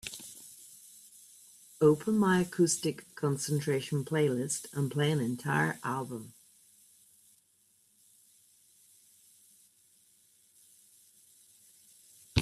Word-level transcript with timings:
Open 1.79 2.17
my 2.17 2.39
acoustic 2.41 3.13
concentration 3.13 4.03
playlist 4.03 4.65
and 4.75 4.89
play 4.89 5.11
an 5.11 5.19
entire 5.19 5.77
album 5.83 6.33